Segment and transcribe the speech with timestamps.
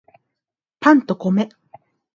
[0.79, 1.47] パンと米